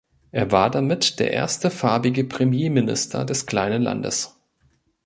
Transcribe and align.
Er 0.31 0.51
war 0.51 0.71
damit 0.71 1.19
der 1.19 1.29
erste 1.29 1.69
farbige 1.69 2.23
Premierminister 2.23 3.23
des 3.23 3.45
kleinen 3.45 3.83
Landes. 3.83 4.35